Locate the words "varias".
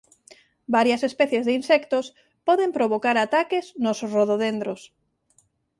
0.75-1.01